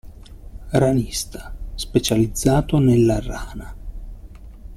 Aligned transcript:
Ranista: 0.71 1.53
Specializzato 1.75 2.79
nella 2.79 3.19
rana. 3.19 3.75